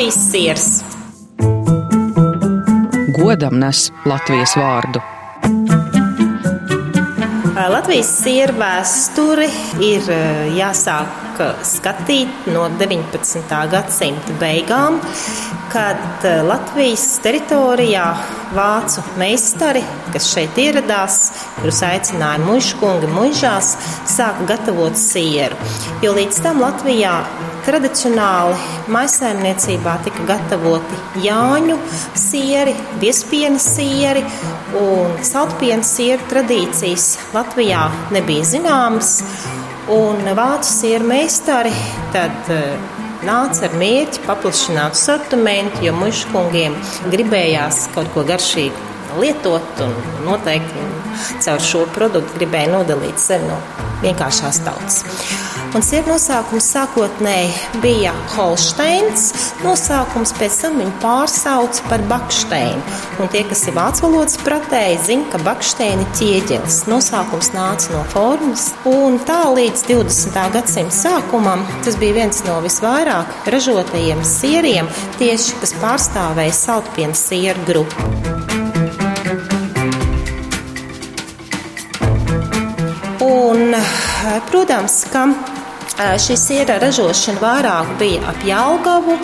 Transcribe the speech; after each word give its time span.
Latvijas 0.00 0.30
siers. 0.32 0.84
Godam 3.18 3.58
nes 3.60 3.90
Latvijas 4.08 4.54
vārdu. 4.56 5.02
Latvijas 7.68 8.08
siera 8.22 8.54
vēsturi 8.56 9.50
ir 9.84 10.08
jāsāk 10.56 11.42
skatīt 11.68 12.48
no 12.48 12.64
19. 12.80 13.44
gadsimta 13.74 14.38
beigām, 14.40 14.96
kad 15.68 16.24
Latvijas 16.48 17.04
teritorijā 17.20 18.08
vācu 18.56 19.04
meistari, 19.20 19.84
kas 20.16 20.32
šeit 20.32 20.56
ieradās, 20.64 21.26
kurus 21.58 21.84
aicināja 21.84 22.40
muškungi 22.48 23.12
mužās, 23.12 23.74
sāka 24.08 24.48
gatavot 24.54 24.96
sieru. 24.96 25.60
Jo 26.00 26.16
līdz 26.16 26.40
tam 26.48 26.64
Latvijā 26.64 27.18
tradicionāli 27.66 28.56
maisaimniecībā 28.92 29.96
tika 30.06 30.26
gatavoti 30.28 30.98
jāņu 31.24 31.76
sieri, 32.18 32.74
biespiena 33.02 33.60
sieri 33.62 34.24
un 34.80 35.16
saltpiena 35.26 35.86
sieru 35.86 36.26
tradīcijas 36.30 37.10
Latvijā 37.36 37.86
nebija 38.14 38.46
zināmas. 38.54 39.18
Un 39.90 40.22
vācu 40.38 40.68
sieru 40.70 41.08
meistari 41.10 41.72
tad 42.14 42.52
nāca 43.26 43.66
ar 43.66 43.74
mērķi 43.80 44.22
paplašināt 44.28 44.96
sortimentu, 44.96 45.82
jo 45.84 45.96
muškungiem 45.98 46.76
gribējās 47.10 47.88
kaut 47.96 48.12
ko 48.14 48.24
garšīgu 48.28 48.88
lietot 49.18 49.84
un 49.84 49.94
noteikti 50.28 50.86
caur 51.42 51.62
šo 51.72 51.86
produktu 51.94 52.38
gribēja 52.38 52.70
nodalīt 52.76 53.18
sevi 53.18 53.50
no 53.50 53.58
vienkāršās 54.04 54.62
tautas. 54.66 55.02
Un 55.70 55.84
sieru 55.86 56.10
nosaukums 56.10 56.66
sākotnēji 56.74 57.80
bija 57.82 58.10
Holsteins. 58.32 59.28
Nosaukums 59.62 60.32
pēc 60.34 60.56
tam 60.64 60.80
viņu 60.80 60.96
pārsauca 61.02 61.84
par 61.86 62.02
Baksteinu. 62.10 62.82
Un 63.22 63.30
tie, 63.30 63.44
kas 63.46 63.62
ir 63.68 63.76
vācu 63.76 64.08
valodas 64.08 64.34
pratēji, 64.42 64.98
zina, 65.06 65.28
ka 65.30 65.38
Baksteina 65.46 66.02
ir 66.02 66.10
ķieģelis. 66.18 66.80
Nosaukums 66.90 67.52
nāca 67.54 67.94
no 67.94 68.02
formas. 68.10 68.70
Un 68.90 69.20
tā 69.28 69.44
līdz 69.54 69.86
20. 69.92 70.42
gadsimta 70.56 70.96
sākumam 70.96 71.62
tas 71.86 71.98
bija 72.02 72.18
viens 72.18 72.42
no 72.48 72.58
visvairāk 72.66 73.50
ražotajiem 73.54 74.26
sieriem, 74.26 74.90
tieši 75.22 75.62
kas 75.62 75.78
pārstāvēja 75.78 76.60
saltpienu 76.64 77.14
sieru 77.14 77.66
grupu. 77.70 78.39
Protams, 84.60 85.04
ka 85.12 85.26
Šī 86.00 86.34
siera 86.38 86.78
ražošana 86.80 87.40
vairāk 87.42 87.88
bija 88.00 88.22
ap 88.30 88.44
Jālgavu, 88.46 89.16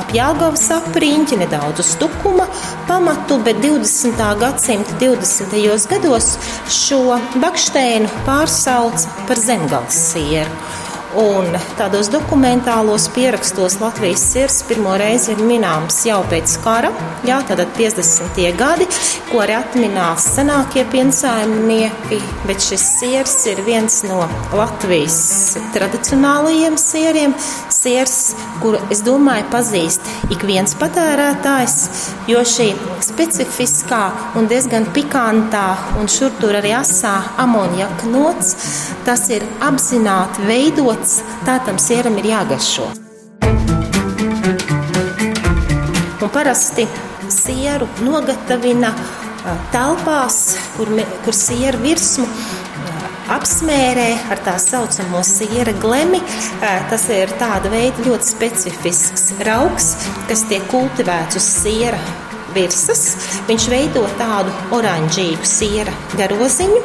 ap 0.00 0.12
Jālgavas 0.16 0.62
apriņķi, 0.78 1.36
nedaudz 1.42 1.82
uz 1.82 1.90
tukuma 2.00 2.46
pamatu, 2.88 3.36
bet 3.44 3.60
20. 3.60 4.22
gadsimta 4.40 4.96
20. 5.02 5.88
gados 5.90 6.30
šo 6.72 7.18
baksteinu 7.42 8.08
pārsauca 8.24 9.26
par 9.28 9.42
zemgals 9.42 9.98
sieru. 10.12 10.79
Un 11.18 11.56
tādos 11.74 12.06
dokumentālos 12.06 13.08
pierakstos 13.10 13.80
Latvijas 13.80 14.22
sirds 14.30 14.60
pirmo 14.68 14.92
reizi 15.00 15.32
ir 15.32 15.40
minēms 15.42 15.96
jau 16.06 16.20
pēc 16.30 16.52
kara, 16.62 16.92
jā, 17.26 17.40
tātad 17.48 17.72
50. 17.74 18.38
gadi, 18.54 18.86
ko 19.26 19.40
arī 19.42 19.56
atminās 19.58 20.28
senākie 20.36 20.84
piensaimnieki, 20.92 22.20
bet 22.46 22.62
šis 22.62 22.84
sirs 23.00 23.34
ir 23.50 23.62
viens 23.66 23.96
no 24.06 24.20
Latvijas 24.54 25.18
tradicionālajiem 25.74 26.78
sieriem, 26.78 27.34
sirs, 27.74 28.36
kuru, 28.62 28.78
es 28.94 29.02
domāju, 29.02 29.48
pazīst 29.50 30.06
ik 30.30 30.46
viens 30.46 30.78
patērētājs, 30.78 31.76
jo 32.30 32.44
šī 32.46 32.68
specifiskā 33.02 34.04
un 34.38 34.46
diezgan 34.46 34.86
pikantā 34.94 35.66
un 35.98 36.06
šur 36.06 36.38
tur 36.38 36.60
arī 36.62 36.76
asā 36.78 37.16
amonjaka 37.42 38.14
nots, 38.14 38.54
tas 39.06 39.26
ir 39.34 39.42
apzināti 39.66 40.46
veidot 40.46 41.00
pats 41.00 41.20
tā 41.46 41.56
tam 41.64 41.78
sieram 41.80 42.18
ir 42.20 42.26
jāgaršo. 42.30 42.86
Un 46.20 46.28
parasti 46.34 46.84
sieru 47.32 47.88
nogatavina 48.04 48.92
telpās, 49.72 50.40
kur, 50.76 50.92
kur 51.24 51.36
siera 51.36 51.80
virsmu 51.80 52.26
apsmērē 53.30 54.08
ar 54.34 54.42
tā 54.44 54.58
saucamo 54.60 55.22
siera 55.24 55.72
glemi. 55.80 56.20
Tas 56.60 57.08
ir 57.14 57.32
tāda 57.40 57.72
veida 57.72 58.04
ļoti 58.04 58.32
specifisks 58.34 59.30
raugs, 59.48 59.94
kas 60.28 60.44
tiek 60.50 60.66
kultivēts 60.72 61.40
uz 61.40 61.48
siera 61.62 62.00
virsmas. 62.54 63.04
Viņš 63.48 63.68
veido 63.72 64.04
tādu 64.18 64.52
oranžīgu 64.76 65.46
siera 65.46 65.94
garoziņu, 66.18 66.82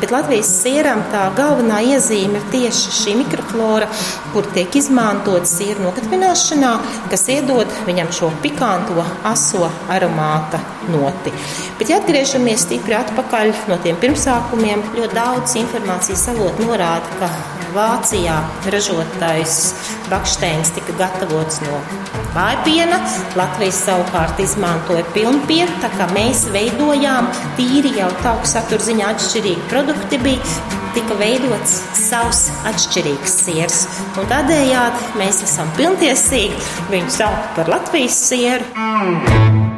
bet 0.00 0.14
Latvijas 0.14 0.50
sieram 0.62 1.02
tā 1.12 1.26
galvenā 1.36 1.80
iezīme 1.92 2.40
ir 2.40 2.48
tieši 2.52 2.94
šī 2.96 3.16
mikroflora, 3.20 3.88
kur 4.34 4.48
tiek 4.54 4.76
izmantota 4.80 5.48
siera 5.48 5.84
nogatavināšanā, 5.84 6.72
kas 7.12 7.26
iedod 7.32 7.70
viņam 7.88 8.12
šo 8.16 8.32
pikanto, 8.42 9.04
aso 9.28 9.68
aromāta 9.92 10.62
noti. 10.90 11.32
Bet, 11.78 11.88
ja 11.92 12.00
atgriežamies 12.00 12.66
stipri 12.66 12.96
atpakaļ 12.98 13.54
no 13.70 13.80
tiem 13.84 13.98
pirmsākumiem, 14.00 14.84
ļoti 14.98 15.16
daudz 15.16 15.56
informācijas 15.60 16.28
avotu 16.34 16.68
norāda, 16.68 17.18
ka 17.20 17.59
Vācijā 17.74 18.36
ražotais 18.72 19.58
baksteins 20.10 20.72
tika 20.74 20.94
gatavots 20.98 21.60
no 21.64 21.78
vājpiena, 22.34 22.98
Latvijas 23.38 23.80
savukārt 23.86 24.42
izmantoja 24.42 25.04
pilnpienu, 25.14 25.78
tā 25.82 25.90
kā 25.94 26.08
mēs 26.14 26.46
veidojām 26.54 27.30
tīri 27.58 27.94
jau 27.98 28.10
tauku 28.24 28.50
satura 28.50 28.86
ziņā 28.86 29.14
atšķirīgi 29.14 29.66
produkti 29.72 30.20
bija, 30.24 30.58
tika 30.96 31.18
veidots 31.20 31.78
savs 31.98 32.46
atšķirīgs 32.70 33.40
siers. 33.46 33.82
Un 34.18 34.30
tādējādi 34.30 35.18
mēs 35.20 35.42
esam 35.46 35.70
pilntiesīgi 35.78 36.62
viņu 36.92 37.18
saukt 37.20 37.52
par 37.58 37.70
Latvijas 37.78 38.22
sieru. 38.30 39.69